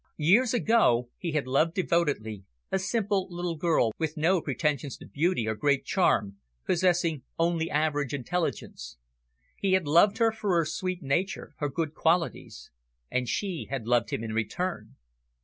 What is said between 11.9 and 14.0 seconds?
qualities. And she had